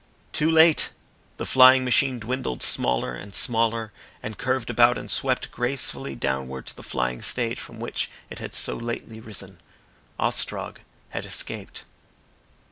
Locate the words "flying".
1.45-1.85, 6.81-7.21